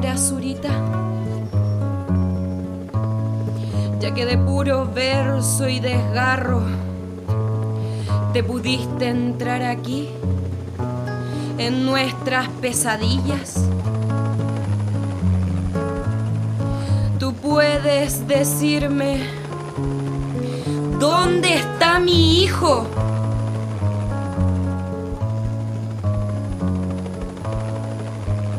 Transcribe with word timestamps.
la 0.00 0.16
zurita. 0.16 0.70
Ya 4.00 4.12
que 4.12 4.26
de 4.26 4.36
puro 4.38 4.90
verso 4.92 5.68
y 5.68 5.80
desgarro 5.80 6.62
te 8.32 8.42
pudiste 8.42 9.08
entrar 9.08 9.62
aquí 9.62 10.08
en 11.58 11.86
nuestras 11.86 12.48
pesadillas. 12.60 13.64
Tú 17.18 17.32
puedes 17.34 18.26
decirme, 18.26 19.20
¿dónde 20.98 21.54
está 21.54 22.00
mi 22.00 22.42
hijo? 22.42 22.86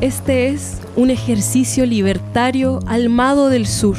Este 0.01 0.49
es 0.49 0.81
un 0.97 1.09
ejercicio 1.09 1.85
libertario 1.85 2.81
almado 2.85 3.49
del 3.49 3.65
sur. 3.65 3.95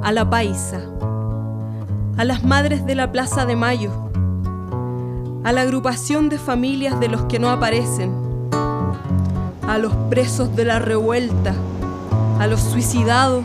A 0.00 0.12
la 0.12 0.30
paisa, 0.30 0.80
a 2.16 2.24
las 2.24 2.44
madres 2.44 2.86
de 2.86 2.94
la 2.94 3.10
Plaza 3.10 3.46
de 3.46 3.56
Mayo, 3.56 3.90
a 5.42 5.50
la 5.50 5.62
agrupación 5.62 6.28
de 6.28 6.38
familias 6.38 7.00
de 7.00 7.08
los 7.08 7.22
que 7.22 7.40
no 7.40 7.50
aparecen, 7.50 8.12
a 9.66 9.76
los 9.76 9.92
presos 10.08 10.54
de 10.54 10.66
la 10.66 10.78
revuelta, 10.78 11.52
a 12.38 12.46
los 12.46 12.60
suicidados, 12.60 13.44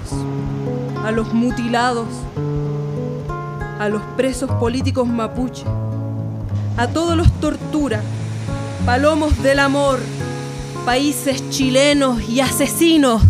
a 1.03 1.09
los 1.09 1.33
mutilados, 1.33 2.07
a 3.79 3.89
los 3.89 4.03
presos 4.15 4.51
políticos 4.51 5.07
mapuche 5.07 5.65
a 6.77 6.87
todos 6.87 7.15
los 7.15 7.31
tortura, 7.39 8.01
palomos 8.85 9.41
del 9.41 9.59
amor, 9.59 9.99
países 10.85 11.49
chilenos 11.49 12.21
y 12.29 12.41
asesinos 12.41 13.21